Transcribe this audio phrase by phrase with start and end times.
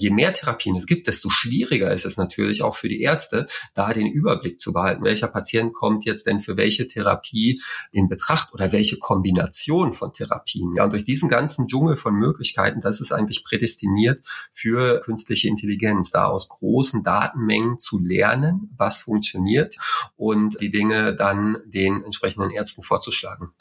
[0.00, 3.92] Je mehr Therapien es gibt, desto schwieriger ist es natürlich auch für die Ärzte, da
[3.92, 5.04] den Überblick zu behalten.
[5.04, 10.72] Welcher Patient kommt jetzt denn für welche Therapie in Betracht oder welche Kombination von Therapien?
[10.76, 14.20] Ja, und durch diesen ganzen Dschungel von Möglichkeiten, das ist eigentlich prädestiniert
[14.52, 19.76] für künstliche Intelligenz, da aus großen Datenmengen zu lernen, was funktioniert
[20.16, 23.52] und die Dinge dann den entsprechenden Ärzten vorzuschlagen.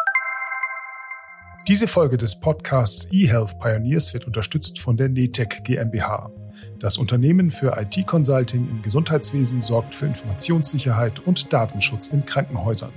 [1.68, 6.32] Diese Folge des Podcasts eHealth Pioneers wird unterstützt von der NETEC GmbH.
[6.79, 12.93] Das Unternehmen für IT-Consulting im Gesundheitswesen sorgt für Informationssicherheit und Datenschutz in Krankenhäusern.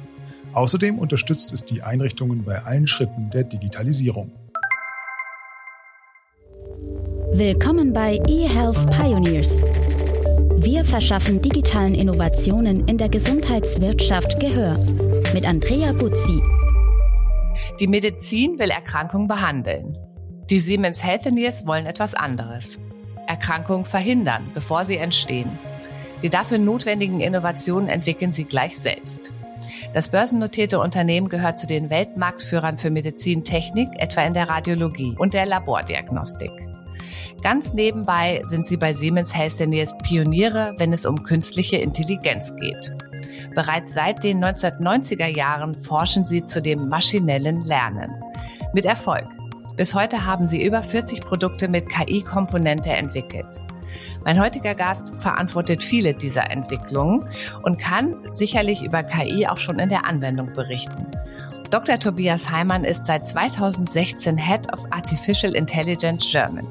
[0.53, 4.31] Außerdem unterstützt es die Einrichtungen bei allen Schritten der Digitalisierung.
[7.33, 9.63] Willkommen bei eHealth Pioneers.
[10.59, 14.75] Wir verschaffen digitalen Innovationen in der Gesundheitswirtschaft Gehör.
[15.35, 16.41] Mit Andrea Buzzi.
[17.81, 19.97] Die Medizin will Erkrankungen behandeln.
[20.51, 22.79] Die Siemens Healthineers wollen etwas anderes.
[23.27, 25.59] Erkrankungen verhindern, bevor sie entstehen.
[26.23, 29.33] Die dafür notwendigen Innovationen entwickeln sie gleich selbst.
[29.95, 35.47] Das börsennotierte Unternehmen gehört zu den Weltmarktführern für Medizintechnik, etwa in der Radiologie und der
[35.47, 36.53] Labordiagnostik.
[37.43, 42.93] Ganz nebenbei sind sie bei Siemens Healthineers Pioniere, wenn es um künstliche Intelligenz geht.
[43.55, 48.13] Bereits seit den 1990er Jahren forschen sie zu dem maschinellen Lernen.
[48.73, 49.27] Mit Erfolg.
[49.77, 53.61] Bis heute haben sie über 40 Produkte mit KI-Komponente entwickelt.
[54.25, 57.25] Mein heutiger Gast verantwortet viele dieser Entwicklungen
[57.63, 61.07] und kann sicherlich über KI auch schon in der Anwendung berichten.
[61.71, 61.99] Dr.
[61.99, 66.67] Tobias Heimann ist seit 2016 Head of Artificial Intelligence German.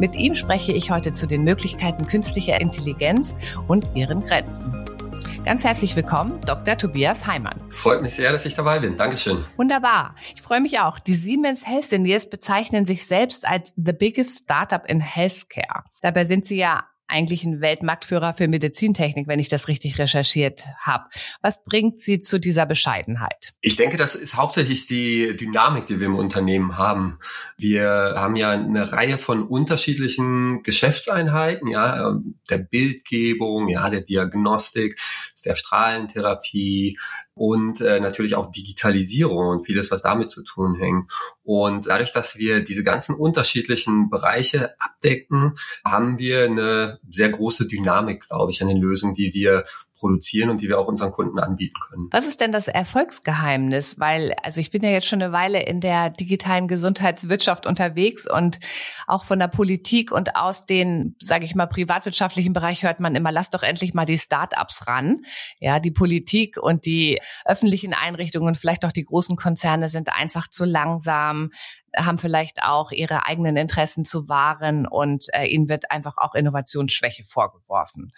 [0.00, 3.36] Mit ihm spreche ich heute zu den Möglichkeiten künstlicher Intelligenz
[3.68, 4.97] und ihren Grenzen.
[5.44, 6.76] Ganz herzlich willkommen, Dr.
[6.76, 7.58] Tobias Heimann.
[7.70, 8.96] Freut mich sehr, dass ich dabei bin.
[8.96, 9.44] Dankeschön.
[9.56, 10.14] Wunderbar.
[10.34, 10.98] Ich freue mich auch.
[10.98, 15.84] Die Siemens Healthineers bezeichnen sich selbst als the biggest startup in healthcare.
[16.02, 21.04] Dabei sind sie ja eigentlich ein Weltmarktführer für Medizintechnik, wenn ich das richtig recherchiert habe.
[21.42, 23.54] Was bringt Sie zu dieser Bescheidenheit?
[23.60, 27.18] Ich denke, das ist hauptsächlich die Dynamik, die wir im Unternehmen haben.
[27.56, 32.18] Wir haben ja eine Reihe von unterschiedlichen Geschäftseinheiten, ja,
[32.50, 35.00] der Bildgebung, ja, der Diagnostik,
[35.44, 36.98] der Strahlentherapie,
[37.38, 41.10] und äh, natürlich auch Digitalisierung und vieles, was damit zu tun hängt.
[41.44, 45.54] Und dadurch, dass wir diese ganzen unterschiedlichen Bereiche abdecken,
[45.84, 49.64] haben wir eine sehr große Dynamik, glaube ich, an den Lösungen, die wir
[49.98, 52.08] produzieren und die wir auch unseren Kunden anbieten können.
[52.10, 53.98] Was ist denn das Erfolgsgeheimnis?
[53.98, 58.58] Weil, also ich bin ja jetzt schon eine Weile in der digitalen Gesundheitswirtschaft unterwegs und
[59.06, 63.32] auch von der Politik und aus den, sage ich mal, privatwirtschaftlichen Bereich hört man immer,
[63.32, 65.22] lass doch endlich mal die Start-ups ran.
[65.60, 70.64] Ja, die Politik und die öffentlichen Einrichtungen, vielleicht auch die großen Konzerne sind einfach zu
[70.64, 71.50] langsam
[71.96, 77.24] haben vielleicht auch ihre eigenen Interessen zu wahren und äh, ihnen wird einfach auch Innovationsschwäche
[77.24, 78.12] vorgeworfen.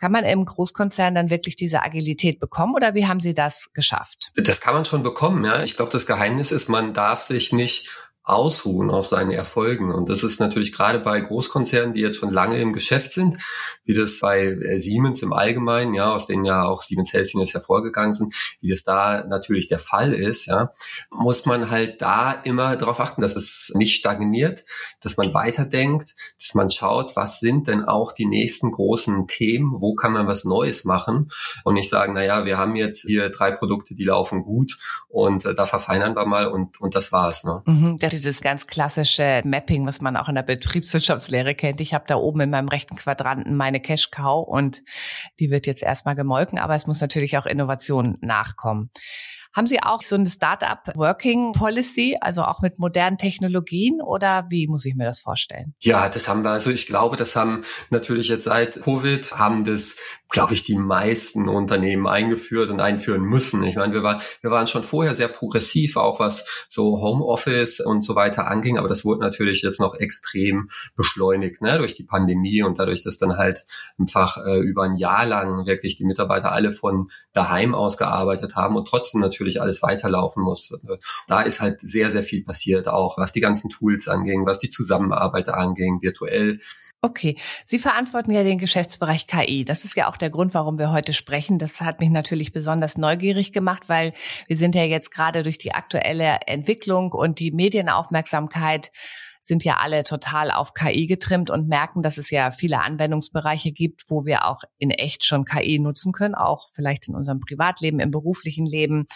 [0.00, 4.32] Kann man im Großkonzern dann wirklich diese Agilität bekommen oder wie haben Sie das geschafft?
[4.36, 5.62] Das kann man schon bekommen, ja.
[5.62, 7.90] Ich glaube, das Geheimnis ist, man darf sich nicht
[8.22, 9.92] ausruhen auf seinen Erfolgen.
[9.92, 13.36] Und das ist natürlich gerade bei Großkonzernen, die jetzt schon lange im Geschäft sind,
[13.84, 18.12] wie das bei äh, Siemens im Allgemeinen, ja, aus denen ja auch Siemens Healthineers hervorgegangen
[18.12, 20.72] sind, wie das da natürlich der Fall ist, ja,
[21.10, 24.64] muss man halt da immer darauf achten, dass es nicht stagniert,
[25.00, 29.94] dass man weiterdenkt, dass man schaut, was sind denn auch die nächsten großen Themen, wo
[29.94, 31.30] kann man was Neues machen
[31.64, 34.76] und nicht sagen, na ja, wir haben jetzt hier drei Produkte, die laufen gut
[35.08, 37.44] und äh, da verfeinern wir mal und, und das war's.
[37.44, 37.62] Ne?
[37.64, 41.80] Mhm, dieses ganz klassische Mapping, was man auch in der Betriebswirtschaftslehre kennt.
[41.80, 44.82] Ich habe da oben in meinem rechten Quadranten meine Cash Cow und
[45.38, 48.90] die wird jetzt erstmal gemolken, aber es muss natürlich auch Innovation nachkommen.
[49.52, 54.68] Haben Sie auch so eine Startup Working Policy, also auch mit modernen Technologien oder wie
[54.68, 55.74] muss ich mir das vorstellen?
[55.80, 56.50] Ja, das haben wir.
[56.50, 59.96] Also ich glaube, das haben natürlich jetzt seit Covid haben das
[60.30, 63.64] glaube ich, die meisten Unternehmen eingeführt und einführen müssen.
[63.64, 68.02] Ich meine, wir waren, wir waren schon vorher sehr progressiv, auch was so Homeoffice und
[68.02, 72.62] so weiter anging, aber das wurde natürlich jetzt noch extrem beschleunigt, ne, durch die Pandemie
[72.62, 73.64] und dadurch, dass dann halt
[73.98, 78.76] einfach äh, über ein Jahr lang wirklich die Mitarbeiter alle von daheim aus gearbeitet haben
[78.76, 80.74] und trotzdem natürlich alles weiterlaufen muss.
[81.28, 84.68] Da ist halt sehr, sehr viel passiert, auch was die ganzen Tools anging, was die
[84.68, 86.58] Zusammenarbeit anging, virtuell
[87.02, 89.64] Okay, Sie verantworten ja den Geschäftsbereich KI.
[89.64, 91.58] Das ist ja auch der Grund, warum wir heute sprechen.
[91.58, 94.12] Das hat mich natürlich besonders neugierig gemacht, weil
[94.48, 98.90] wir sind ja jetzt gerade durch die aktuelle Entwicklung und die Medienaufmerksamkeit
[99.42, 104.04] sind ja alle total auf KI getrimmt und merken, dass es ja viele Anwendungsbereiche gibt,
[104.08, 108.10] wo wir auch in echt schon KI nutzen können, auch vielleicht in unserem Privatleben, im
[108.10, 109.06] beruflichen Leben.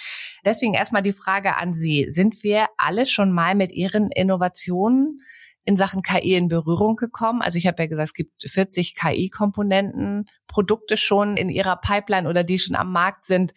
[0.45, 2.07] Deswegen erstmal die Frage an Sie.
[2.09, 5.21] Sind wir alle schon mal mit Ihren Innovationen
[5.65, 7.43] in Sachen KI in Berührung gekommen?
[7.43, 12.45] Also ich habe ja gesagt, es gibt 40 KI-Komponenten, Produkte schon in ihrer Pipeline oder
[12.45, 13.53] die schon am Markt sind.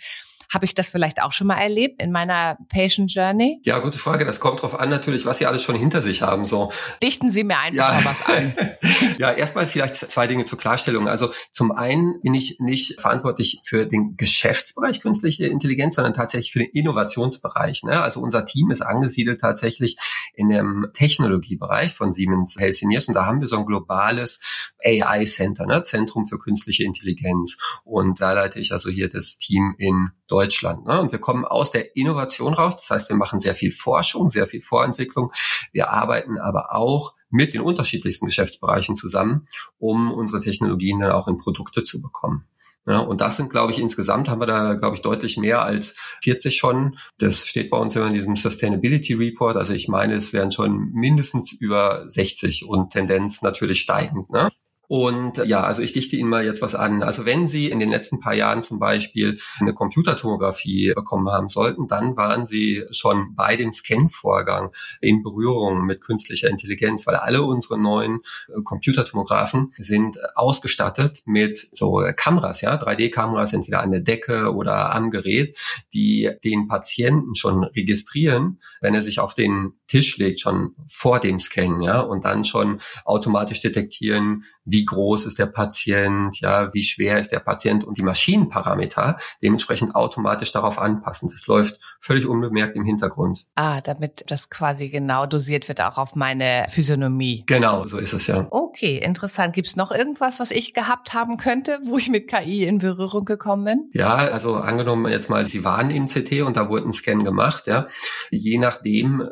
[0.54, 3.60] Habe ich das vielleicht auch schon mal erlebt in meiner Patient Journey?
[3.64, 4.26] Ja, gute Frage.
[4.26, 6.46] Das kommt drauf an natürlich, was Sie alles schon hinter sich haben.
[6.46, 6.72] So.
[7.04, 8.02] Dichten Sie mir einfach ja.
[8.02, 8.54] mal was an.
[9.18, 11.08] ja, erstmal vielleicht zwei Dinge zur Klarstellung.
[11.08, 16.60] Also zum einen bin ich nicht verantwortlich für den Geschäftsbereich künstliche Intelligenz, sondern tatsächlich für
[16.60, 17.84] den Innovationsbereich.
[17.84, 18.02] Ne?
[18.02, 19.98] Also unser Team ist angesiedelt tatsächlich
[20.34, 25.66] in dem Technologiebereich von Siemens Healthineers und da haben wir so ein globales AI Center,
[25.66, 25.82] ne?
[25.82, 27.58] Zentrum für künstliche Intelligenz.
[27.84, 30.37] Und da leite ich also hier das Team in Deutschland.
[30.86, 31.02] Ne?
[31.02, 32.78] Und wir kommen aus der Innovation raus.
[32.78, 35.32] Das heißt, wir machen sehr viel Forschung, sehr viel Vorentwicklung.
[35.72, 39.48] Wir arbeiten aber auch mit den unterschiedlichsten Geschäftsbereichen zusammen,
[39.78, 42.48] um unsere Technologien dann auch in Produkte zu bekommen.
[42.88, 45.98] Ja, und das sind, glaube ich, insgesamt haben wir da, glaube ich, deutlich mehr als
[46.24, 46.98] 40 schon.
[47.18, 49.58] Das steht bei uns immer in diesem Sustainability Report.
[49.58, 54.30] Also ich meine, es wären schon mindestens über 60 und Tendenz natürlich steigend.
[54.30, 54.50] Ne?
[54.88, 57.04] Und ja, also ich dichte Ihnen mal jetzt was an.
[57.04, 61.88] Also wenn Sie in den letzten paar Jahren zum Beispiel eine Computertomographie bekommen haben sollten,
[61.88, 67.78] dann waren Sie schon bei dem Scan-Vorgang in Berührung mit künstlicher Intelligenz, weil alle unsere
[67.78, 74.96] neuen äh, Computertomographen sind ausgestattet mit so Kameras, ja, 3D-Kameras entweder an der Decke oder
[74.96, 75.58] am Gerät,
[75.94, 81.40] die den Patienten schon registrieren, wenn er sich auf den Tisch legt, schon vor dem
[81.40, 87.20] Scan, ja, und dann schon automatisch detektieren, wie groß ist der Patient, ja, wie schwer
[87.20, 91.30] ist der Patient und die Maschinenparameter dementsprechend automatisch darauf anpassen.
[91.30, 93.46] Das läuft völlig unbemerkt im Hintergrund.
[93.56, 97.44] Ah, damit das quasi genau dosiert wird auch auf meine Physiognomie.
[97.48, 98.48] Genau, so ist es ja.
[98.52, 99.54] Okay, interessant.
[99.54, 103.26] Gibt es noch irgendwas, was ich gehabt haben könnte, wo ich mit KI in Berührung
[103.26, 103.90] gekommen bin?
[103.94, 107.68] Ja, also angenommen jetzt mal, Sie waren im CT und da wurde ein Scan gemacht,
[107.68, 107.88] ja.
[108.32, 109.24] Je nachdem,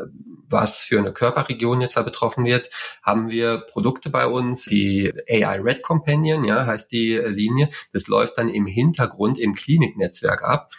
[0.49, 2.69] was für eine Körperregion jetzt da betroffen wird,
[3.03, 5.11] haben wir Produkte bei uns, die
[5.43, 7.69] AI Red Companion, ja, heißt die Linie.
[7.93, 10.69] Das läuft dann im Hintergrund im Kliniknetzwerk ab.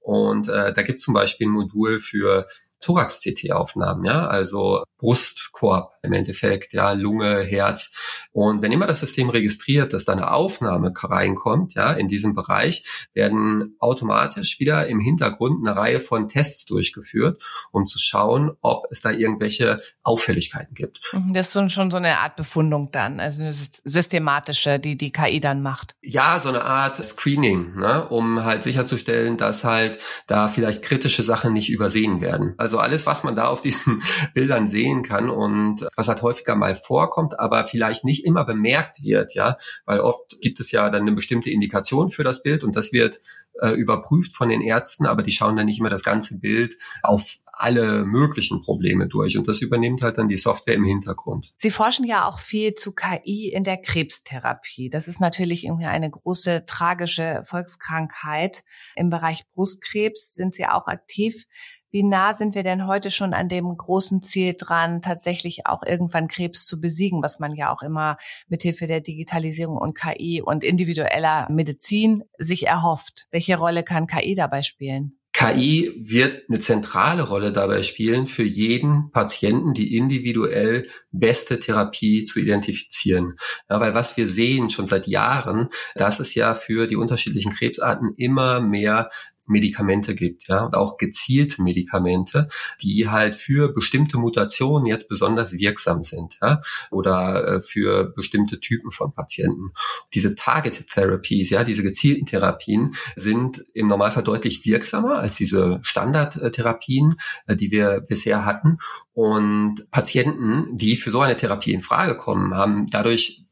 [0.00, 2.46] Und äh, da gibt es zum Beispiel ein Modul für
[2.80, 8.28] Thorax-CT-Aufnahmen, ja, also Brustkorb im Endeffekt, ja, Lunge, Herz.
[8.32, 13.08] Und wenn immer das System registriert, dass da eine Aufnahme reinkommt, ja, in diesem Bereich,
[13.12, 19.00] werden automatisch wieder im Hintergrund eine Reihe von Tests durchgeführt, um zu schauen, ob es
[19.00, 21.00] da irgendwelche Auffälligkeiten gibt.
[21.12, 25.40] Mhm, das ist schon so eine Art Befundung dann, also eine systematische, die die KI
[25.40, 25.94] dann macht.
[26.00, 31.52] Ja, so eine Art Screening, ne, um halt sicherzustellen, dass halt da vielleicht kritische Sachen
[31.52, 32.54] nicht übersehen werden.
[32.56, 34.00] Also alles, was man da auf diesen
[34.34, 39.34] Bildern sehen kann und was halt häufiger mal vorkommt, aber vielleicht nicht immer bemerkt wird,
[39.34, 42.92] ja, weil oft gibt es ja dann eine bestimmte Indikation für das Bild und das
[42.92, 43.20] wird
[43.60, 47.38] äh, überprüft von den Ärzten, aber die schauen dann nicht immer das ganze Bild auf
[47.58, 51.54] alle möglichen Probleme durch und das übernimmt halt dann die Software im Hintergrund.
[51.56, 54.90] Sie forschen ja auch viel zu KI in der Krebstherapie.
[54.90, 58.62] Das ist natürlich irgendwie eine große tragische Volkskrankheit.
[58.94, 61.46] Im Bereich Brustkrebs sind Sie auch aktiv.
[61.90, 66.28] Wie nah sind wir denn heute schon an dem großen Ziel dran, tatsächlich auch irgendwann
[66.28, 68.16] Krebs zu besiegen, was man ja auch immer
[68.48, 73.26] mithilfe der Digitalisierung und KI und individueller Medizin sich erhofft?
[73.30, 75.18] Welche Rolle kann KI dabei spielen?
[75.36, 82.40] KI wird eine zentrale Rolle dabei spielen, für jeden Patienten die individuell beste Therapie zu
[82.40, 83.34] identifizieren.
[83.68, 88.14] Ja, weil was wir sehen schon seit Jahren, dass es ja für die unterschiedlichen Krebsarten
[88.16, 89.10] immer mehr
[89.48, 92.48] Medikamente gibt, ja, und auch gezielte Medikamente,
[92.82, 96.60] die halt für bestimmte Mutationen jetzt besonders wirksam sind, ja,
[96.90, 99.72] oder äh, für bestimmte Typen von Patienten.
[100.14, 107.14] Diese Targeted Therapies, ja, diese gezielten Therapien sind im Normalfall deutlich wirksamer als diese Standardtherapien,
[107.46, 108.78] äh, die wir bisher hatten.
[109.12, 113.45] Und Patienten, die für so eine Therapie in Frage kommen, haben dadurch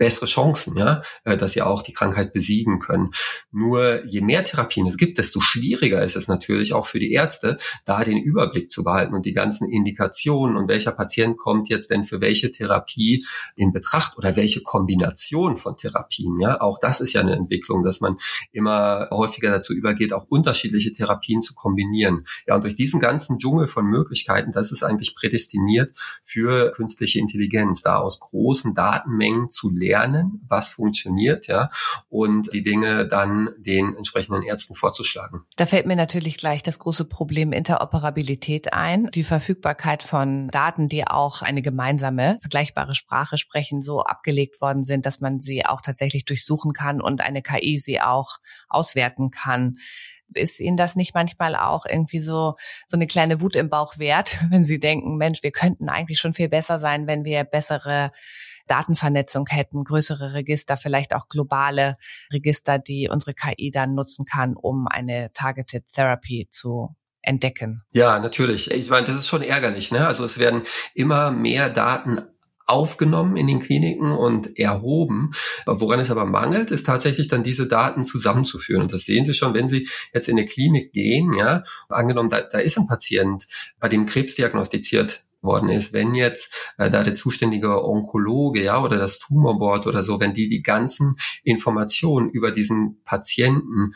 [0.00, 3.10] bessere Chancen, ja, äh, dass sie auch die Krankheit besiegen können.
[3.52, 7.58] Nur je mehr Therapien es gibt, desto schwieriger ist es natürlich auch für die Ärzte,
[7.84, 12.04] da den Überblick zu behalten und die ganzen Indikationen und welcher Patient kommt jetzt denn
[12.04, 13.26] für welche Therapie
[13.56, 16.58] in Betracht oder welche Kombination von Therapien, ja.
[16.60, 18.16] Auch das ist ja eine Entwicklung, dass man
[18.52, 22.24] immer häufiger dazu übergeht, auch unterschiedliche Therapien zu kombinieren.
[22.46, 25.92] Ja, und durch diesen ganzen Dschungel von Möglichkeiten, das ist eigentlich prädestiniert
[26.24, 31.68] für künstliche Intelligenz, da aus großen Datenmengen zu lernen lernen, was funktioniert, ja,
[32.08, 35.42] und die Dinge dann den entsprechenden Ärzten vorzuschlagen.
[35.56, 39.10] Da fällt mir natürlich gleich das große Problem Interoperabilität ein.
[39.14, 45.06] Die Verfügbarkeit von Daten, die auch eine gemeinsame, vergleichbare Sprache sprechen, so abgelegt worden sind,
[45.06, 48.36] dass man sie auch tatsächlich durchsuchen kann und eine KI sie auch
[48.68, 49.76] auswerten kann
[50.34, 52.54] ist Ihnen das nicht manchmal auch irgendwie so,
[52.86, 56.34] so eine kleine Wut im Bauch wert, wenn Sie denken, Mensch, wir könnten eigentlich schon
[56.34, 58.12] viel besser sein, wenn wir bessere
[58.70, 61.96] Datenvernetzung hätten, größere Register, vielleicht auch globale
[62.32, 67.82] Register, die unsere KI dann nutzen kann, um eine Targeted Therapy zu entdecken.
[67.92, 68.70] Ja, natürlich.
[68.70, 69.92] Ich meine, das ist schon ärgerlich.
[69.92, 70.06] Ne?
[70.06, 70.62] Also es werden
[70.94, 72.22] immer mehr Daten
[72.70, 75.32] aufgenommen in den Kliniken und erhoben.
[75.66, 78.82] Woran es aber mangelt, ist tatsächlich dann diese Daten zusammenzuführen.
[78.82, 82.40] Und das sehen Sie schon, wenn Sie jetzt in eine Klinik gehen, ja, angenommen, da,
[82.40, 83.44] da ist ein Patient,
[83.80, 88.98] bei dem Krebs diagnostiziert worden ist, wenn jetzt äh, da der zuständige Onkologe, ja, oder
[88.98, 93.92] das Tumorboard oder so, wenn die die ganzen Informationen über diesen Patienten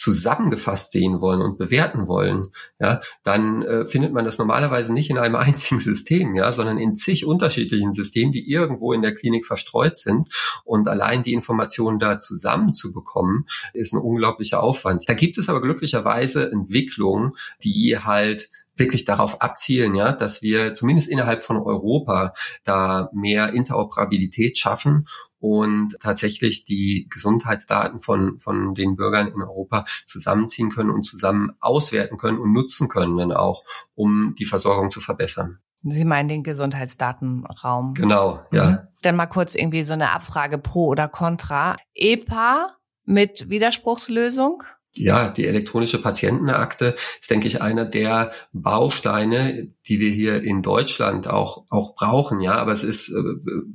[0.00, 5.18] zusammengefasst sehen wollen und bewerten wollen, ja, dann äh, findet man das normalerweise nicht in
[5.18, 9.98] einem einzigen System, ja, sondern in zig unterschiedlichen Systemen, die irgendwo in der Klinik verstreut
[9.98, 10.28] sind.
[10.64, 15.04] Und allein die Informationen da zusammenzubekommen, ist ein unglaublicher Aufwand.
[15.06, 17.32] Da gibt es aber glücklicherweise Entwicklungen,
[17.62, 18.48] die halt
[18.80, 22.32] wirklich darauf abzielen, ja, dass wir zumindest innerhalb von Europa
[22.64, 25.04] da mehr Interoperabilität schaffen
[25.38, 32.16] und tatsächlich die Gesundheitsdaten von, von den Bürgern in Europa zusammenziehen können und zusammen auswerten
[32.16, 33.62] können und nutzen können dann auch,
[33.94, 35.60] um die Versorgung zu verbessern.
[35.82, 37.94] Sie meinen den Gesundheitsdatenraum.
[37.94, 38.70] Genau, ja.
[38.70, 38.78] Mhm.
[39.02, 41.76] Dann mal kurz irgendwie so eine Abfrage pro oder contra.
[41.94, 44.62] EPA mit Widerspruchslösung?
[44.94, 51.28] Ja, die elektronische Patientenakte ist, denke ich, einer der Bausteine, die wir hier in Deutschland
[51.28, 52.40] auch, auch brauchen.
[52.40, 53.22] Ja, aber es ist äh,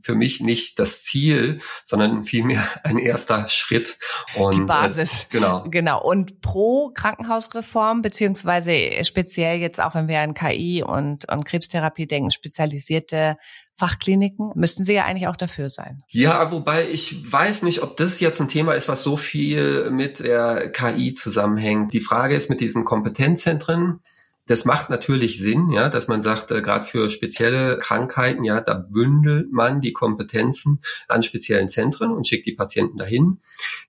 [0.01, 3.98] für mich nicht das Ziel, sondern vielmehr ein erster Schritt.
[4.36, 5.24] Und, die äh, Basis.
[5.24, 5.63] Äh, genau.
[5.69, 6.03] Genau.
[6.03, 8.74] Und pro Krankenhausreform, beziehungsweise
[9.05, 13.38] speziell jetzt auch, wenn wir an KI und, und Krebstherapie denken, spezialisierte
[13.77, 16.01] Fachkliniken müssten Sie ja eigentlich auch dafür sein.
[16.08, 20.22] Ja, wobei ich weiß nicht, ob das jetzt ein Thema ist, was so viel mit
[20.22, 21.91] der KI zusammenhängt.
[21.91, 24.00] Die Frage ist mit diesen Kompetenzzentren.
[24.48, 28.75] Das macht natürlich Sinn, ja, dass man sagt, äh, gerade für spezielle Krankheiten, ja, da
[28.75, 33.39] bündelt man die Kompetenzen an speziellen Zentren und schickt die Patienten dahin.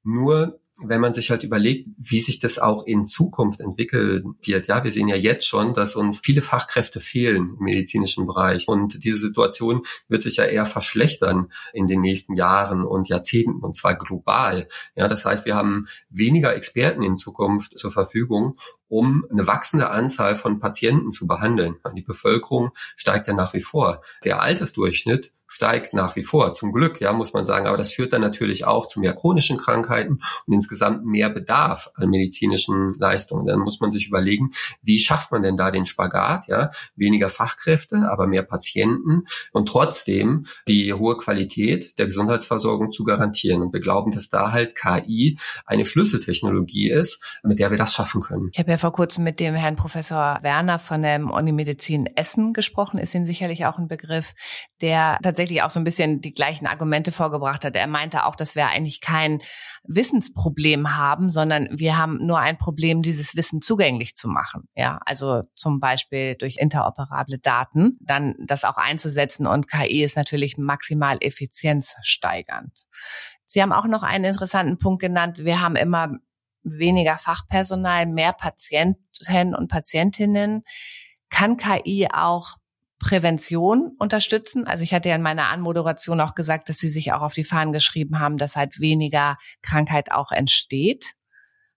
[0.03, 4.67] Nur wenn man sich halt überlegt, wie sich das auch in Zukunft entwickeln wird.
[4.67, 8.69] Ja, wir sehen ja jetzt schon, dass uns viele Fachkräfte fehlen im medizinischen Bereich.
[8.69, 13.75] Und diese Situation wird sich ja eher verschlechtern in den nächsten Jahren und Jahrzehnten und
[13.75, 14.69] zwar global.
[14.95, 18.57] Ja, das heißt, wir haben weniger Experten in Zukunft zur Verfügung,
[18.89, 21.77] um eine wachsende Anzahl von Patienten zu behandeln.
[21.97, 24.03] Die Bevölkerung steigt ja nach wie vor.
[24.25, 26.53] Der Altersdurchschnitt steigt nach wie vor.
[26.53, 27.67] Zum Glück, ja, muss man sagen.
[27.67, 32.11] Aber das führt dann natürlich auch zu mehr chronischen Krankheiten und insgesamt mehr Bedarf an
[32.11, 33.47] medizinischen Leistungen.
[33.47, 34.51] Dann muss man sich überlegen,
[34.83, 36.69] wie schafft man denn da den Spagat, ja?
[36.95, 39.23] Weniger Fachkräfte, aber mehr Patienten
[39.53, 43.63] und trotzdem die hohe Qualität der Gesundheitsversorgung zu garantieren.
[43.63, 48.21] Und wir glauben, dass da halt KI eine Schlüsseltechnologie ist, mit der wir das schaffen
[48.21, 48.51] können.
[48.53, 52.99] Ich habe ja vor kurzem mit dem Herrn Professor Werner von der Unimedizin Essen gesprochen,
[52.99, 54.35] ist Ihnen sicherlich auch ein Begriff,
[54.83, 57.77] der tatsächlich auch so ein bisschen die gleichen Argumente vorgebracht hat.
[57.77, 59.41] Er meinte auch, dass wir eigentlich kein
[59.85, 64.69] Wissensproblem haben, sondern wir haben nur ein Problem, dieses Wissen zugänglich zu machen.
[64.75, 70.59] Ja, also zum Beispiel durch interoperable Daten, dann das auch einzusetzen und KI ist natürlich
[70.59, 72.87] maximal effizienzsteigernd.
[73.45, 75.45] Sie haben auch noch einen interessanten Punkt genannt.
[75.45, 76.17] Wir haben immer
[76.65, 80.63] weniger Fachpersonal, mehr Patienten und Patientinnen.
[81.31, 82.57] Kann KI auch
[82.99, 84.67] Prävention unterstützen.
[84.67, 87.45] Also ich hatte ja in meiner Anmoderation auch gesagt, dass Sie sich auch auf die
[87.45, 91.13] Fahnen geschrieben haben, dass halt weniger Krankheit auch entsteht.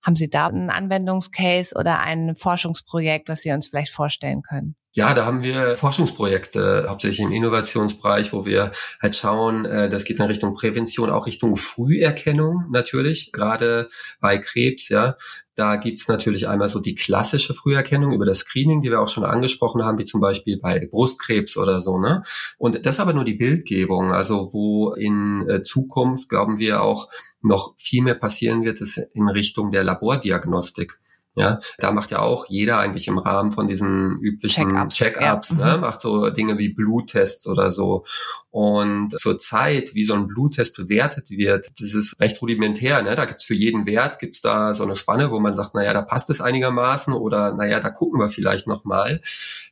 [0.01, 4.75] Haben Sie da einen Anwendungscase oder ein Forschungsprojekt, was Sie uns vielleicht vorstellen können?
[4.99, 10.19] Ja, da haben wir Forschungsprojekte, hauptsächlich im Innovationsbereich, wo wir halt schauen, äh, das geht
[10.19, 13.87] in Richtung Prävention, auch Richtung Früherkennung natürlich, gerade
[14.19, 15.15] bei Krebs, ja.
[15.55, 19.23] Da gibt's natürlich einmal so die klassische Früherkennung über das Screening, die wir auch schon
[19.23, 21.97] angesprochen haben, wie zum Beispiel bei Brustkrebs oder so.
[21.97, 22.21] Ne?
[22.57, 27.07] Und das aber nur die Bildgebung, also wo in äh, Zukunft, glauben wir, auch
[27.41, 30.99] noch viel mehr passieren wird, ist in Richtung der Labordiagnostik.
[31.39, 35.39] Ja, da macht ja auch jeder eigentlich im Rahmen von diesen üblichen Check-ups, Check ja.
[35.55, 35.81] ne, mhm.
[35.81, 38.03] macht so Dinge wie Bluttests oder so.
[38.51, 43.01] Und zur Zeit, wie so ein Bluttest bewertet wird, das ist recht rudimentär.
[43.03, 43.15] Ne?
[43.15, 46.01] Da gibt's für jeden Wert gibt's da so eine Spanne, wo man sagt, naja, da
[46.01, 49.22] passt es einigermaßen oder naja, da gucken wir vielleicht nochmal.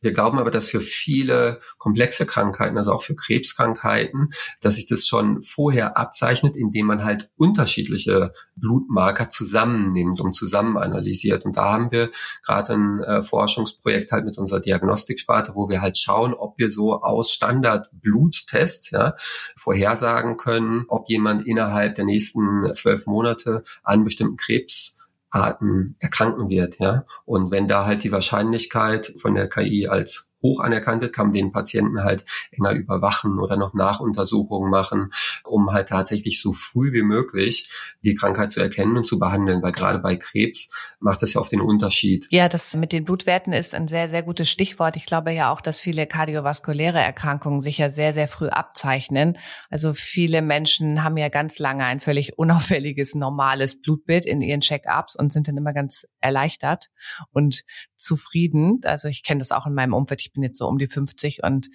[0.02, 4.30] Wir glauben aber, dass für viele komplexe Krankheiten, also auch für Krebskrankheiten,
[4.62, 11.46] dass sich das schon vorher abzeichnet, indem man halt unterschiedliche Blutmarker zusammennimmt und zusammen analysiert.
[11.46, 12.12] Und da haben wir
[12.46, 17.02] gerade ein äh, Forschungsprojekt halt mit unserer Diagnostiksparte, wo wir halt schauen, ob wir so
[17.02, 19.16] aus Standard-Bluttests ja,
[19.56, 27.06] vorhersagen können, ob jemand innerhalb der nächsten zwölf Monate an bestimmten Krebsarten erkranken wird, ja.
[27.26, 31.34] Und wenn da halt die Wahrscheinlichkeit von der KI als hoch anerkannt wird, kann man
[31.34, 35.12] den Patienten halt enger überwachen oder noch Nachuntersuchungen machen,
[35.44, 37.70] um halt tatsächlich so früh wie möglich
[38.04, 41.51] die Krankheit zu erkennen und zu behandeln, weil gerade bei Krebs macht das ja oft
[41.51, 42.27] den Unterschied.
[42.30, 44.96] Ja, das mit den Blutwerten ist ein sehr, sehr gutes Stichwort.
[44.96, 49.38] Ich glaube ja auch, dass viele kardiovaskuläre Erkrankungen sich ja sehr, sehr früh abzeichnen.
[49.70, 55.16] Also viele Menschen haben ja ganz lange ein völlig unauffälliges, normales Blutbild in ihren Check-ups
[55.16, 56.89] und sind dann immer ganz erleichtert
[57.32, 57.63] und
[57.98, 58.80] zufrieden.
[58.84, 60.22] Also ich kenne das auch in meinem Umfeld.
[60.22, 61.70] Ich bin jetzt so um die 50 und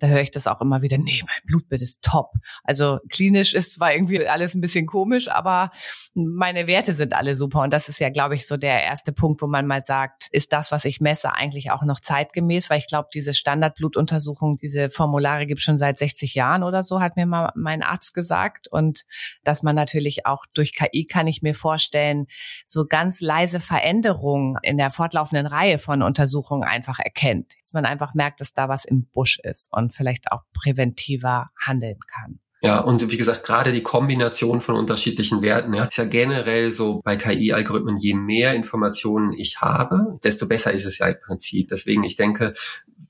[0.00, 2.32] da höre ich das auch immer wieder, nee, mein Blutbild ist top.
[2.64, 5.70] Also klinisch ist zwar irgendwie alles ein bisschen komisch, aber
[6.14, 7.60] meine Werte sind alle super.
[7.60, 10.52] Und das ist ja, glaube ich, so der erste Punkt, wo man mal sagt, ist
[10.52, 12.70] das, was ich messe, eigentlich auch noch zeitgemäß?
[12.70, 17.16] Weil ich glaube, diese Standardblutuntersuchung, diese Formulare gibt schon seit 60 Jahren oder so, hat
[17.16, 18.68] mir mal mein Arzt gesagt.
[18.68, 19.02] Und
[19.44, 22.26] dass man natürlich auch durch KI kann ich mir vorstellen,
[22.64, 27.52] so ganz leise Veränderungen in der fortlaufenden Reihe von Untersuchungen einfach erkennt.
[27.62, 29.68] Dass man einfach merkt, dass da was im Busch ist.
[29.72, 32.40] Und vielleicht auch präventiver handeln kann.
[32.62, 37.00] Ja, und wie gesagt, gerade die Kombination von unterschiedlichen Werten, ja, ist ja generell so
[37.02, 41.68] bei KI-Algorithmen, je mehr Informationen ich habe, desto besser ist es ja im Prinzip.
[41.68, 42.52] Deswegen, ich denke,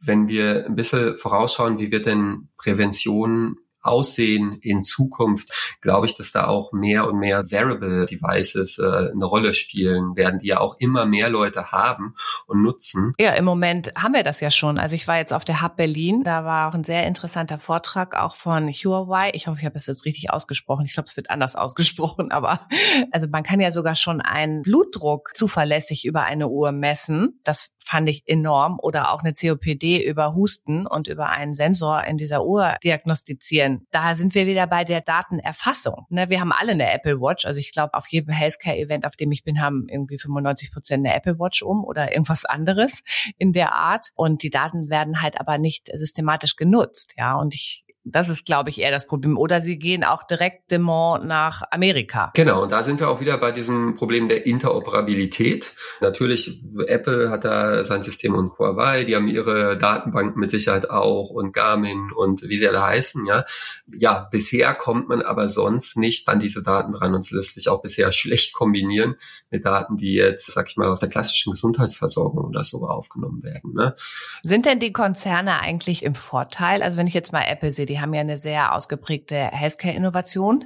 [0.01, 6.33] wenn wir ein bisschen vorausschauen, wie wird denn Prävention aussehen in Zukunft, glaube ich, dass
[6.33, 10.77] da auch mehr und mehr Variable Devices äh, eine Rolle spielen werden, die ja auch
[10.79, 12.15] immer mehr Leute haben
[12.47, 13.13] und nutzen.
[13.19, 14.79] Ja, im Moment haben wir das ja schon.
[14.79, 18.17] Also ich war jetzt auf der Hub Berlin, da war auch ein sehr interessanter Vortrag
[18.17, 19.31] auch von Huawei.
[19.35, 20.85] Ich hoffe, ich habe es jetzt richtig ausgesprochen.
[20.85, 22.67] Ich glaube, es wird anders ausgesprochen, aber
[23.13, 27.41] also man kann ja sogar schon einen Blutdruck zuverlässig über eine Uhr messen.
[27.45, 28.79] Das fand ich enorm.
[28.81, 33.87] Oder auch eine COPD über Husten und über einen Sensor in dieser Uhr diagnostizieren.
[33.91, 36.07] Da sind wir wieder bei der Datenerfassung.
[36.09, 37.45] Ne, wir haben alle eine Apple Watch.
[37.47, 41.15] Also ich glaube, auf jedem Healthcare-Event, auf dem ich bin, haben irgendwie 95 Prozent eine
[41.15, 43.03] Apple Watch um oder irgendwas anderes
[43.39, 44.11] in der Art.
[44.15, 47.15] Und die Daten werden halt aber nicht systematisch genutzt.
[47.17, 49.37] Ja, und ich das ist, glaube ich, eher das Problem.
[49.37, 52.31] Oder sie gehen auch direkt dement nach Amerika.
[52.35, 55.75] Genau, und da sind wir auch wieder bei diesem Problem der Interoperabilität.
[56.01, 61.31] Natürlich, Apple hat da sein System und Huawei, die haben ihre Datenbanken mit Sicherheit auch
[61.31, 63.45] und Garmin und wie sie alle heißen, ja.
[63.87, 67.69] Ja, bisher kommt man aber sonst nicht an diese Daten dran und es lässt sich
[67.69, 69.17] auch bisher schlecht kombinieren
[69.51, 73.75] mit Daten, die jetzt, sag ich mal, aus der klassischen Gesundheitsversorgung oder so aufgenommen werden.
[73.75, 73.95] Ne?
[74.43, 76.83] Sind denn die Konzerne eigentlich im Vorteil?
[76.83, 80.65] Also wenn ich jetzt mal Apple sehe, die haben ja eine sehr ausgeprägte Healthcare-Innovation,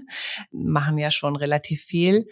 [0.52, 2.26] machen ja schon relativ viel.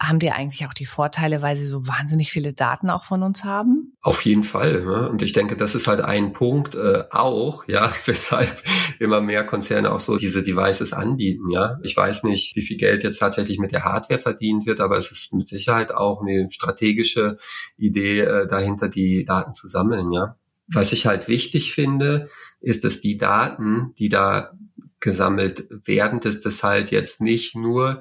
[0.00, 3.44] Haben die eigentlich auch die Vorteile, weil sie so wahnsinnig viele Daten auch von uns
[3.44, 3.96] haben?
[4.02, 4.84] Auf jeden Fall.
[4.84, 5.08] Ne?
[5.08, 8.62] Und ich denke, das ist halt ein Punkt äh, auch, ja, weshalb
[8.98, 11.50] immer mehr Konzerne auch so diese Devices anbieten.
[11.50, 14.98] Ja, ich weiß nicht, wie viel Geld jetzt tatsächlich mit der Hardware verdient wird, aber
[14.98, 17.38] es ist mit Sicherheit auch eine strategische
[17.78, 20.12] Idee äh, dahinter, die Daten zu sammeln.
[20.12, 20.36] Ja.
[20.68, 22.28] Was ich halt wichtig finde,
[22.60, 24.52] ist, dass die Daten, die da
[25.00, 28.00] gesammelt werden, dass das halt jetzt nicht nur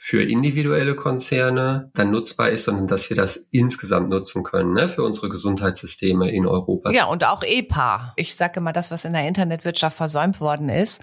[0.00, 5.02] für individuelle Konzerne dann nutzbar ist, sondern dass wir das insgesamt nutzen können ne, für
[5.02, 6.92] unsere Gesundheitssysteme in Europa.
[6.92, 8.12] Ja, und auch EPA.
[8.14, 11.02] Ich sage immer, das, was in der Internetwirtschaft versäumt worden ist,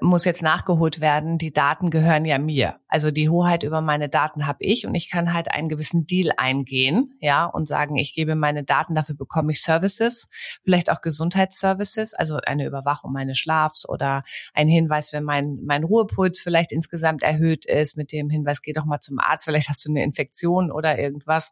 [0.00, 1.38] muss jetzt nachgeholt werden.
[1.38, 2.76] Die Daten gehören ja mir.
[2.96, 6.32] Also die Hoheit über meine Daten habe ich und ich kann halt einen gewissen Deal
[6.38, 10.28] eingehen, ja, und sagen, ich gebe meine Daten, dafür bekomme ich Services,
[10.64, 16.40] vielleicht auch Gesundheitsservices, also eine Überwachung meines Schlafs oder ein Hinweis, wenn mein, mein Ruhepuls
[16.40, 19.90] vielleicht insgesamt erhöht ist mit dem Hinweis, geh doch mal zum Arzt, vielleicht hast du
[19.90, 21.50] eine Infektion oder irgendwas.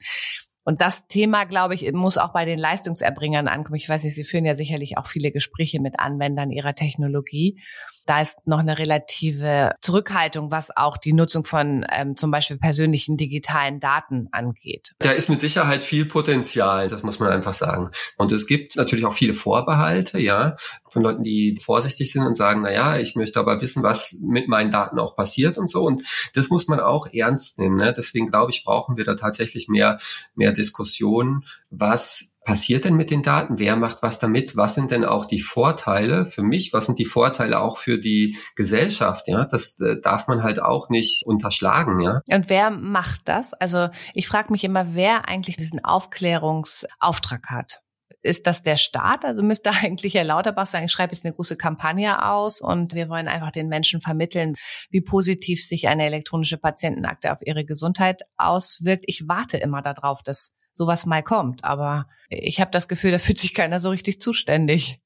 [0.65, 3.77] Und das Thema, glaube ich, muss auch bei den Leistungserbringern ankommen.
[3.77, 7.61] Ich weiß nicht, Sie führen ja sicherlich auch viele Gespräche mit Anwendern Ihrer Technologie.
[8.07, 13.17] Da ist noch eine relative Zurückhaltung, was auch die Nutzung von ähm, zum Beispiel persönlichen
[13.17, 14.95] digitalen Daten angeht.
[14.99, 17.91] Da ist mit Sicherheit viel Potenzial, das muss man einfach sagen.
[18.17, 20.57] Und es gibt natürlich auch viele Vorbehalte, ja,
[20.95, 24.49] von Leuten, die vorsichtig sind und sagen, na ja, ich möchte aber wissen, was mit
[24.49, 25.83] meinen Daten auch passiert und so.
[25.83, 26.03] Und
[26.35, 27.77] das muss man auch ernst nehmen.
[27.77, 27.93] Ne?
[27.95, 29.99] Deswegen glaube ich, brauchen wir da tatsächlich mehr,
[30.37, 33.59] mehr Diskussion, was passiert denn mit den Daten?
[33.59, 34.57] Wer macht was damit?
[34.57, 36.73] Was sind denn auch die Vorteile für mich?
[36.73, 39.29] Was sind die Vorteile auch für die Gesellschaft?
[39.29, 42.01] Ja, das äh, darf man halt auch nicht unterschlagen.
[42.01, 42.21] Ja.
[42.31, 43.55] Und wer macht das?
[43.55, 47.84] Also ich frage mich immer, wer eigentlich diesen Aufklärungsauftrag hat
[48.25, 49.25] ist das der Staat?
[49.25, 53.09] Also müsste eigentlich Herr Lauterbach sagen, ich schreibe jetzt eine große Kampagne aus und wir
[53.09, 54.55] wollen einfach den Menschen vermitteln,
[54.91, 59.05] wie positiv sich eine elektronische Patientenakte auf ihre Gesundheit auswirkt.
[59.07, 63.39] Ich warte immer darauf, dass sowas mal kommt, aber ich habe das Gefühl, da fühlt
[63.39, 65.01] sich keiner so richtig zuständig.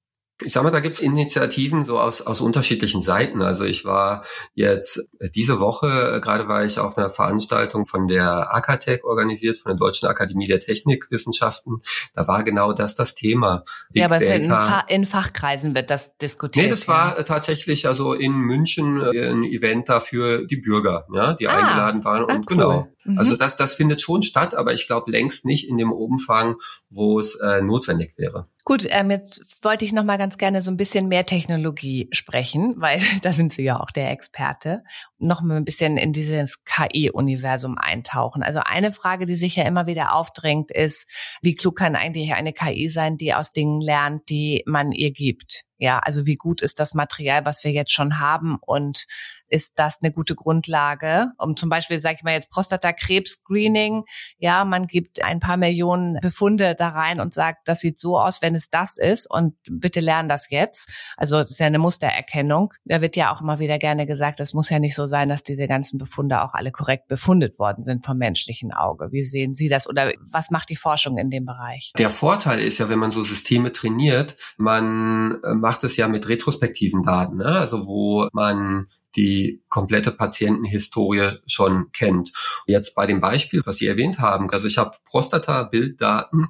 [0.44, 3.42] Ich sag mal, da gibt's Initiativen so aus, aus unterschiedlichen Seiten.
[3.42, 4.24] Also ich war
[4.54, 9.70] jetzt diese Woche, äh, gerade war ich auf einer Veranstaltung von der AKTEC organisiert, von
[9.70, 11.82] der Deutschen Akademie der Technikwissenschaften.
[12.14, 13.64] Da war genau das das Thema.
[13.90, 16.66] Big ja, aber in, Fa in, Fachkreisen wird das diskutiert.
[16.66, 16.92] Nee, das ja.
[16.92, 22.04] war tatsächlich also in München äh, ein Event dafür die Bürger, ja, die ah, eingeladen
[22.04, 22.24] waren.
[22.24, 22.44] Und ah, cool.
[22.46, 23.18] genau, Mhm.
[23.18, 26.56] Also das, das findet schon statt, aber ich glaube längst nicht in dem Umfang,
[26.90, 28.46] wo es äh, notwendig wäre.
[28.68, 32.74] Gut, ähm, jetzt wollte ich noch mal ganz gerne so ein bisschen mehr Technologie sprechen,
[32.80, 34.84] weil da sind Sie ja auch der Experte.
[35.16, 38.42] Noch mal ein bisschen in dieses KI-Universum eintauchen.
[38.42, 42.52] Also eine Frage, die sich ja immer wieder aufdrängt, ist, wie klug kann eigentlich eine
[42.52, 45.64] KI sein, die aus Dingen lernt, die man ihr gibt?
[45.78, 49.06] Ja, also wie gut ist das Material, was wir jetzt schon haben und
[49.50, 54.04] ist das eine gute Grundlage, um zum Beispiel, sage ich mal jetzt Prostatakrebs-Screening,
[54.38, 58.42] ja, man gibt ein paar Millionen Befunde da rein und sagt, das sieht so aus,
[58.42, 60.90] wenn es das ist und bitte lernen das jetzt.
[61.16, 62.72] Also das ist ja eine Mustererkennung.
[62.84, 65.42] Da wird ja auch immer wieder gerne gesagt, es muss ja nicht so sein, dass
[65.42, 69.08] diese ganzen Befunde auch alle korrekt befundet worden sind vom menschlichen Auge.
[69.12, 71.92] Wie sehen Sie das oder was macht die Forschung in dem Bereich?
[71.98, 76.26] Der Vorteil ist ja, wenn man so Systeme trainiert, man äh, macht es ja mit
[76.26, 77.44] retrospektiven Daten, ne?
[77.44, 82.32] also wo man die komplette Patientenhistorie schon kennt.
[82.66, 86.48] Jetzt bei dem Beispiel, was Sie erwähnt haben, also ich habe Prostata-Bilddaten,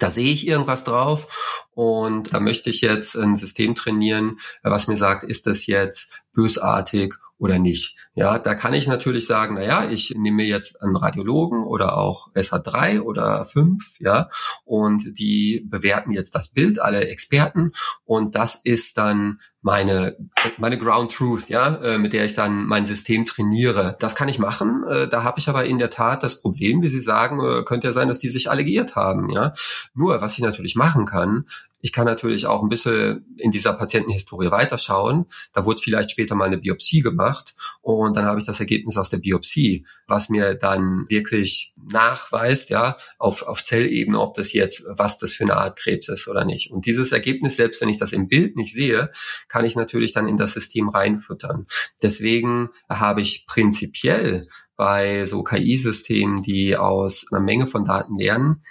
[0.00, 4.98] da sehe ich irgendwas drauf und da möchte ich jetzt ein System trainieren, was mir
[4.98, 7.96] sagt, ist das jetzt bösartig oder nicht.
[8.14, 12.28] Ja, da kann ich natürlich sagen, na ja, ich nehme jetzt einen Radiologen oder auch
[12.32, 14.28] besser drei oder fünf, ja,
[14.64, 17.70] und die bewerten jetzt das Bild, alle Experten,
[18.04, 20.16] und das ist dann meine,
[20.58, 23.96] meine Ground Truth, ja, äh, mit der ich dann mein System trainiere.
[24.00, 24.84] Das kann ich machen.
[24.88, 27.88] Äh, da habe ich aber in der Tat das Problem, wie Sie sagen, äh, könnte
[27.88, 29.52] ja sein, dass die sich alle geirrt haben, ja.
[29.94, 31.46] Nur, was ich natürlich machen kann,
[31.82, 35.26] ich kann natürlich auch ein bisschen in dieser Patientenhistorie weiterschauen.
[35.52, 39.10] Da wurde vielleicht später mal eine Biopsie gemacht und dann habe ich das Ergebnis aus
[39.10, 45.18] der Biopsie, was mir dann wirklich nachweist, ja, auf, auf Zellebene, ob das jetzt, was
[45.18, 46.70] das für eine Art Krebs ist oder nicht.
[46.70, 49.10] Und dieses Ergebnis, selbst wenn ich das im Bild nicht sehe,
[49.48, 51.66] kann ich natürlich dann in das System reinfüttern.
[52.02, 58.62] Deswegen habe ich prinzipiell bei so KI-Systemen, die aus einer Menge von Daten lernen,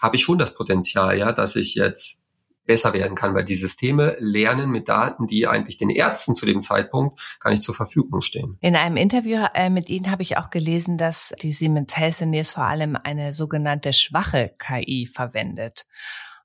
[0.00, 2.22] habe ich schon das Potenzial, ja, dass ich jetzt
[2.68, 6.60] besser werden kann, weil die Systeme lernen mit Daten, die eigentlich den Ärzten zu dem
[6.60, 8.58] Zeitpunkt gar nicht zur Verfügung stehen.
[8.60, 12.64] In einem Interview äh, mit Ihnen habe ich auch gelesen, dass die Siemens Healthineers vor
[12.64, 15.86] allem eine sogenannte schwache KI verwendet.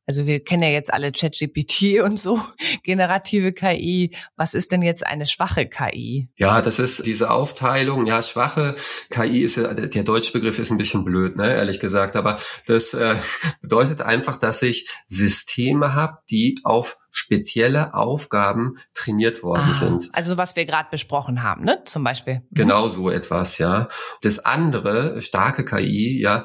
[0.06, 2.42] Also wir kennen ja jetzt alle ChatGPT und so,
[2.84, 4.16] generative KI.
[4.36, 6.30] Was ist denn jetzt eine schwache KI?
[6.36, 8.06] Ja, das ist diese Aufteilung.
[8.06, 8.76] Ja, schwache
[9.10, 12.16] KI ist, der deutsche Begriff ist ein bisschen blöd, ne, ehrlich gesagt.
[12.16, 13.16] Aber das äh,
[13.62, 20.10] bedeutet einfach, dass ich Systeme habe, die auf spezielle Aufgaben trainiert worden ah, sind.
[20.14, 21.82] Also was wir gerade besprochen haben, ne?
[21.86, 22.42] Zum Beispiel.
[22.50, 22.56] Mhm.
[22.56, 23.88] Genau so etwas, ja.
[24.24, 26.44] Das andere, starke KI, ja,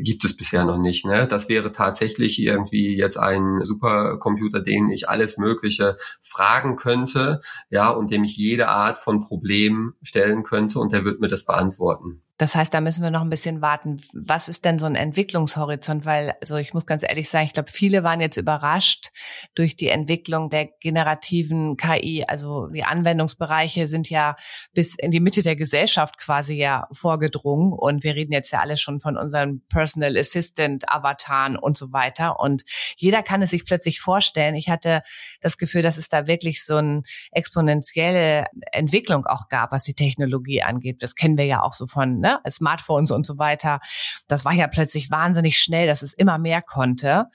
[0.00, 1.04] gibt es bisher noch nicht.
[1.04, 1.28] Ne?
[1.28, 8.10] Das wäre tatsächlich irgendwie jetzt ein Supercomputer, den ich alles Mögliche fragen könnte, ja, und
[8.10, 12.22] dem ich jede Art von Problem stellen könnte und der wird mir das beantworten.
[12.38, 14.02] Das heißt, da müssen wir noch ein bisschen warten.
[14.12, 16.04] Was ist denn so ein Entwicklungshorizont?
[16.04, 19.08] Weil, also ich muss ganz ehrlich sagen, ich glaube, viele waren jetzt überrascht
[19.54, 22.24] durch die Entwicklung der generativen KI.
[22.28, 24.36] Also die Anwendungsbereiche sind ja
[24.74, 27.72] bis in die Mitte der Gesellschaft quasi ja vorgedrungen.
[27.72, 32.38] Und wir reden jetzt ja alle schon von unseren Personal Assistant, Avataren und so weiter.
[32.38, 32.64] Und
[32.96, 34.56] jeder kann es sich plötzlich vorstellen.
[34.56, 35.02] Ich hatte
[35.40, 40.62] das Gefühl, dass es da wirklich so eine exponentielle Entwicklung auch gab, was die Technologie
[40.62, 41.02] angeht.
[41.02, 43.80] Das kennen wir ja auch so von ne, Smartphones und so weiter.
[44.28, 47.26] Das war ja plötzlich wahnsinnig schnell, dass es immer mehr konnte.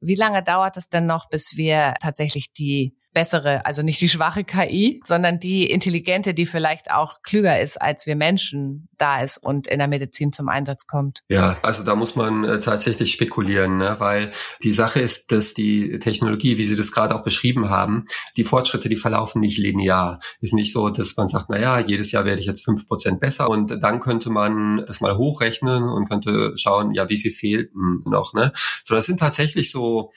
[0.00, 4.44] Wie lange dauert es denn noch, bis wir tatsächlich die bessere, also nicht die schwache
[4.44, 9.68] KI, sondern die intelligente, die vielleicht auch klüger ist, als wir Menschen da ist und
[9.68, 11.22] in der Medizin zum Einsatz kommt?
[11.28, 13.96] Ja, also da muss man äh, tatsächlich spekulieren, ne?
[13.98, 18.04] weil die Sache ist, dass die Technologie, wie Sie das gerade auch beschrieben haben,
[18.36, 20.18] die Fortschritte, die verlaufen nicht linear.
[20.40, 23.20] Ist nicht so, dass man sagt, na ja, jedes Jahr werde ich jetzt fünf Prozent
[23.20, 27.70] besser und dann könnte man das mal hochrechnen und könnte schauen, ja, wie viel fehlt
[27.74, 28.52] noch, ne?
[28.82, 30.10] So, das sind tatsächlich so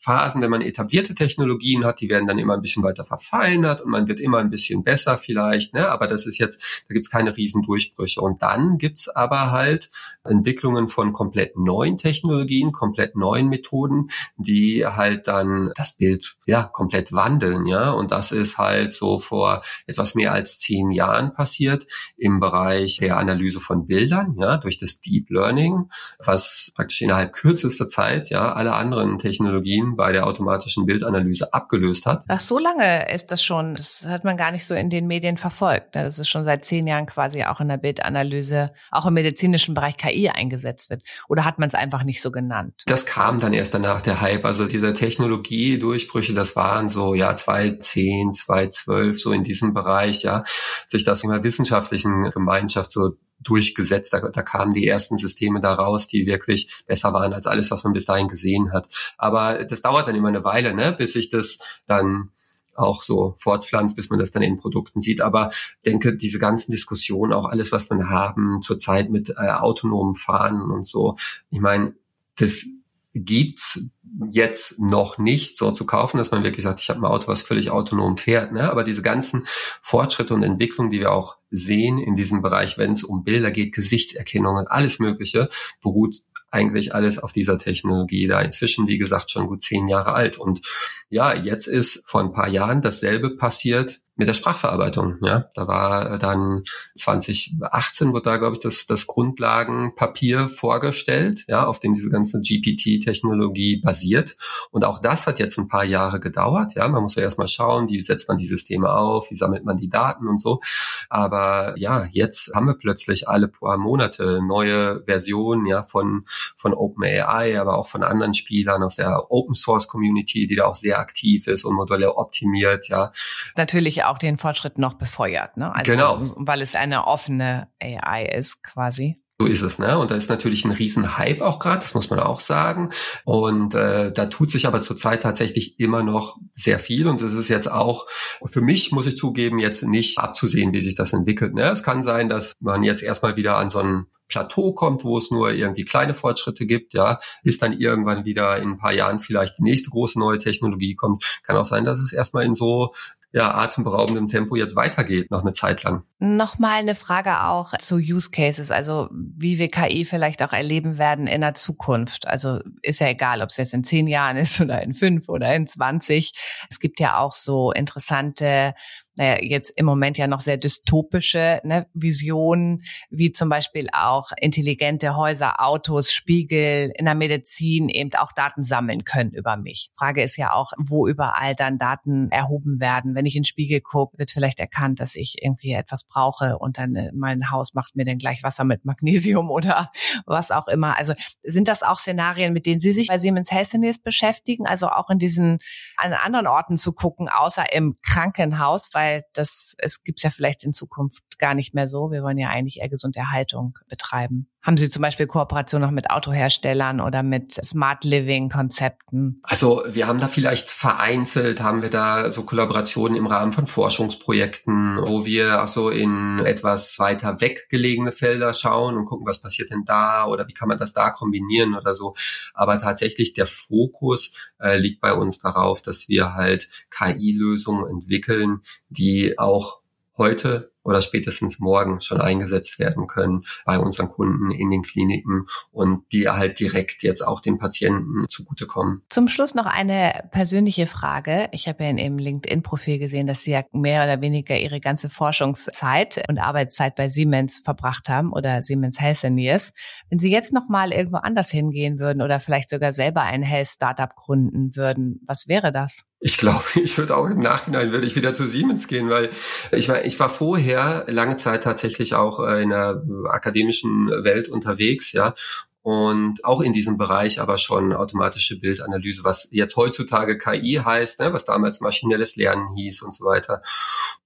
[0.00, 3.90] Phasen, wenn man etablierte Technologien hat, die werden dann immer ein bisschen weiter verfeinert und
[3.90, 5.90] man wird immer ein bisschen besser vielleicht, ne?
[5.90, 8.20] aber das ist jetzt, da gibt's keine Riesendurchbrüche.
[8.22, 9.90] Und dann gibt's aber halt
[10.24, 14.08] Entwicklungen von komplett neuen Technologien, komplett neuen Methoden,
[14.38, 17.90] die halt dann das Bild ja komplett wandeln, ja.
[17.90, 21.86] Und das ist halt so vor etwas mehr als zehn Jahren passiert
[22.16, 25.90] im Bereich der Analyse von Bildern, ja, durch das Deep Learning,
[26.24, 32.24] was praktisch innerhalb kürzester Zeit ja alle anderen Technologien bei der automatischen Bildanalyse abgelöst hat.
[32.28, 33.74] Ach, so lange ist das schon.
[33.74, 35.94] Das hat man gar nicht so in den Medien verfolgt.
[35.94, 36.04] Ne?
[36.04, 39.96] Das ist schon seit zehn Jahren quasi auch in der Bildanalyse, auch im medizinischen Bereich
[39.96, 41.02] KI eingesetzt wird.
[41.28, 42.82] Oder hat man es einfach nicht so genannt?
[42.86, 44.44] Das kam dann erst danach, der Hype.
[44.44, 50.42] Also diese Technologiedurchbrüche, das waren so, ja, 2010, 2012, so in diesem Bereich, ja,
[50.88, 54.12] sich das in der wissenschaftlichen Gemeinschaft so durchgesetzt.
[54.12, 57.84] Da, da kamen die ersten Systeme da raus, die wirklich besser waren als alles, was
[57.84, 58.88] man bis dahin gesehen hat.
[59.18, 62.30] Aber das dauert dann immer eine Weile, ne, bis sich das dann
[62.74, 65.20] auch so fortpflanzt, bis man das dann in Produkten sieht.
[65.20, 65.50] Aber
[65.84, 70.86] denke, diese ganzen Diskussionen, auch alles, was wir haben zurzeit mit äh, autonomen Fahren und
[70.86, 71.16] so,
[71.50, 71.94] ich meine,
[72.38, 72.66] das
[73.14, 73.90] gibt's
[74.30, 77.42] jetzt noch nicht so zu kaufen, dass man wirklich sagt, ich habe ein Auto, was
[77.42, 78.52] völlig autonom fährt.
[78.52, 78.70] Ne?
[78.70, 83.04] Aber diese ganzen Fortschritte und Entwicklungen, die wir auch sehen in diesem Bereich, wenn es
[83.04, 85.48] um Bilder geht, Gesichtserkennung und alles Mögliche,
[85.82, 86.18] beruht
[86.50, 90.38] eigentlich alles auf dieser Technologie da inzwischen, wie gesagt, schon gut zehn Jahre alt.
[90.38, 90.60] Und
[91.08, 95.16] ja, jetzt ist vor ein paar Jahren dasselbe passiert mit der Sprachverarbeitung.
[95.22, 96.62] Ja, da war dann
[96.94, 103.80] 2018 wurde da glaube ich das das Grundlagenpapier vorgestellt, ja, auf dem diese ganze GPT-Technologie
[103.82, 104.36] basiert.
[104.72, 106.74] Und auch das hat jetzt ein paar Jahre gedauert.
[106.74, 109.78] Ja, man muss ja erstmal schauen, wie setzt man die Systeme auf, wie sammelt man
[109.78, 110.60] die Daten und so.
[111.08, 116.24] Aber ja, jetzt haben wir plötzlich alle paar Monate neue Versionen ja von
[116.56, 120.74] von OpenAI, aber auch von anderen Spielern aus der Open Source Community, die da auch
[120.74, 122.88] sehr aktiv ist und Modelle optimiert.
[122.88, 123.12] Ja,
[123.56, 125.74] natürlich auch den Fortschritt noch befeuert, ne?
[125.74, 126.18] Also, genau.
[126.36, 129.16] Weil es eine offene AI ist, quasi.
[129.40, 129.98] So ist es, ne?
[129.98, 132.90] Und da ist natürlich ein Riesenhype auch gerade, das muss man auch sagen.
[133.24, 137.08] Und äh, da tut sich aber zurzeit tatsächlich immer noch sehr viel.
[137.08, 138.06] Und es ist jetzt auch
[138.44, 141.54] für mich, muss ich zugeben, jetzt nicht abzusehen, wie sich das entwickelt.
[141.54, 141.70] Ne?
[141.70, 145.30] Es kann sein, dass man jetzt erstmal wieder an so einen Plateau kommt, wo es
[145.30, 149.58] nur irgendwie kleine Fortschritte gibt, ja, ist dann irgendwann wieder in ein paar Jahren vielleicht
[149.58, 151.40] die nächste große neue Technologie kommt.
[151.42, 152.92] Kann auch sein, dass es erstmal in so
[153.32, 156.02] ja, atemberaubendem Tempo jetzt weitergeht, noch eine Zeit lang.
[156.18, 161.28] Nochmal eine Frage auch zu Use Cases, also wie wir KI vielleicht auch erleben werden
[161.28, 162.26] in der Zukunft.
[162.26, 165.54] Also ist ja egal, ob es jetzt in zehn Jahren ist oder in fünf oder
[165.54, 166.32] in zwanzig.
[166.68, 168.74] Es gibt ja auch so interessante
[169.20, 175.14] naja, jetzt im Moment ja noch sehr dystopische ne, Visionen, wie zum Beispiel auch intelligente
[175.14, 179.90] Häuser, Autos, Spiegel in der Medizin eben auch Daten sammeln können über mich.
[179.94, 183.14] Frage ist ja auch, wo überall dann Daten erhoben werden.
[183.14, 186.78] Wenn ich in den Spiegel gucke, wird vielleicht erkannt, dass ich irgendwie etwas brauche und
[186.78, 189.90] dann äh, mein Haus macht mir dann gleich Wasser mit Magnesium oder
[190.24, 190.96] was auch immer.
[190.96, 194.66] Also sind das auch Szenarien, mit denen Sie sich bei Siemens Healthineers beschäftigen?
[194.66, 195.58] Also auch in diesen
[195.98, 200.72] an anderen Orten zu gucken, außer im Krankenhaus, weil das es gibt's ja vielleicht in
[200.72, 202.10] Zukunft gar nicht mehr so.
[202.10, 204.48] Wir wollen ja eigentlich eher Gesunderhaltung betreiben.
[204.62, 209.40] Haben Sie zum Beispiel Kooperation noch mit Autoherstellern oder mit Smart Living Konzepten?
[209.42, 214.98] Also wir haben da vielleicht vereinzelt, haben wir da so Kollaborationen im Rahmen von Forschungsprojekten,
[215.06, 219.84] wo wir auch so in etwas weiter weggelegene Felder schauen und gucken, was passiert denn
[219.86, 222.14] da oder wie kann man das da kombinieren oder so.
[222.52, 229.38] Aber tatsächlich der Fokus äh, liegt bei uns darauf, dass wir halt KI-Lösungen entwickeln, die
[229.38, 229.80] auch
[230.18, 236.04] heute oder spätestens morgen schon eingesetzt werden können bei unseren Kunden in den Kliniken und
[236.12, 239.02] die halt direkt jetzt auch den Patienten zugutekommen.
[239.08, 241.48] Zum Schluss noch eine persönliche Frage.
[241.52, 245.10] Ich habe ja in Ihrem LinkedIn-Profil gesehen, dass Sie ja mehr oder weniger Ihre ganze
[245.10, 249.72] Forschungszeit und Arbeitszeit bei Siemens verbracht haben oder Siemens Healthineers.
[250.08, 254.14] Wenn Sie jetzt noch mal irgendwo anders hingehen würden oder vielleicht sogar selber ein Health-Startup
[254.14, 256.04] gründen würden, was wäre das?
[256.20, 259.30] Ich glaube, ich würde auch im Nachhinein würde ich wieder zu Siemens gehen, weil
[259.72, 260.69] ich war, ich war vorher
[261.06, 265.34] lange Zeit tatsächlich auch äh, in der akademischen Welt unterwegs, ja.
[265.82, 271.32] und auch in diesem Bereich aber schon automatische Bildanalyse, was jetzt heutzutage KI heißt, ne,
[271.32, 273.62] was damals maschinelles Lernen hieß und so weiter.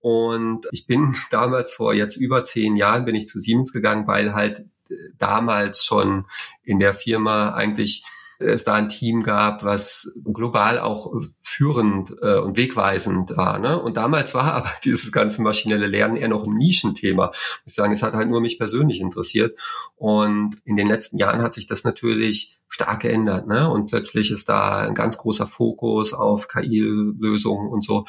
[0.00, 4.34] Und ich bin damals vor jetzt über zehn Jahren bin ich zu Siemens gegangen, weil
[4.34, 4.64] halt
[5.18, 6.26] damals schon
[6.62, 8.04] in der Firma eigentlich
[8.38, 13.58] es da ein Team gab, was global auch führend äh, und wegweisend war.
[13.58, 13.80] Ne?
[13.80, 17.32] Und damals war aber dieses ganze maschinelle Lernen eher noch ein Nischenthema.
[17.64, 19.58] Ich sagen, es hat halt nur mich persönlich interessiert.
[19.96, 23.46] Und in den letzten Jahren hat sich das natürlich stark geändert.
[23.46, 23.70] Ne?
[23.70, 28.04] Und plötzlich ist da ein ganz großer Fokus auf KI-Lösungen und so.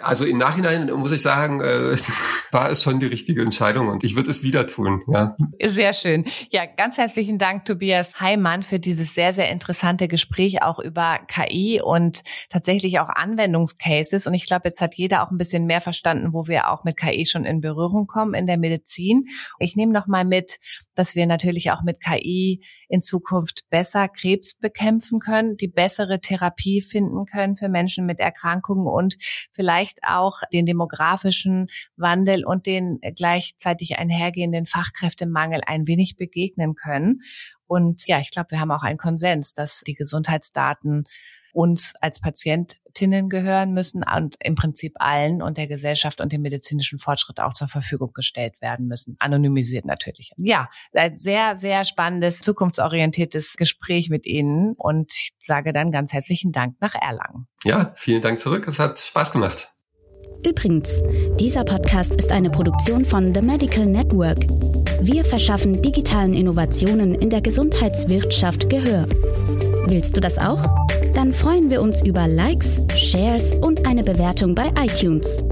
[0.00, 1.96] Also im Nachhinein muss ich sagen, äh,
[2.52, 5.02] war es schon die richtige Entscheidung und ich würde es wieder tun.
[5.08, 5.34] Ja.
[5.64, 6.24] Sehr schön.
[6.50, 11.80] Ja, ganz herzlichen Dank, Tobias Heimann, für dieses sehr, sehr interessante Gespräch auch über KI
[11.82, 14.26] und tatsächlich auch Anwendungscases.
[14.26, 16.96] Und ich glaube, jetzt hat jeder auch ein bisschen mehr verstanden, wo wir auch mit
[16.96, 19.24] KI schon in Berührung kommen in der Medizin.
[19.58, 20.58] Ich nehme noch mal mit,
[20.94, 26.80] dass wir natürlich auch mit KI in Zukunft besser Krebs bekämpfen können, die bessere Therapie
[26.80, 29.16] finden können für Menschen mit Erkrankungen und
[29.52, 37.20] vielleicht auch den demografischen Wandel und den gleichzeitig einhergehenden Fachkräftemangel ein wenig begegnen können.
[37.66, 41.04] Und ja, ich glaube, wir haben auch einen Konsens, dass die Gesundheitsdaten
[41.52, 46.98] uns als Patientinnen gehören müssen und im Prinzip allen und der Gesellschaft und dem medizinischen
[46.98, 49.16] Fortschritt auch zur Verfügung gestellt werden müssen.
[49.18, 50.32] Anonymisiert natürlich.
[50.36, 56.52] Ja, ein sehr, sehr spannendes, zukunftsorientiertes Gespräch mit Ihnen und ich sage dann ganz herzlichen
[56.52, 57.46] Dank nach Erlangen.
[57.64, 58.66] Ja, vielen Dank zurück.
[58.68, 59.72] Es hat Spaß gemacht.
[60.46, 61.02] Übrigens,
[61.40, 64.38] dieser Podcast ist eine Produktion von The Medical Network.
[65.00, 69.06] Wir verschaffen digitalen Innovationen in der Gesundheitswirtschaft Gehör.
[69.86, 70.87] Willst du das auch?
[71.28, 75.44] Dann freuen wir uns über Likes, Shares und eine Bewertung bei iTunes.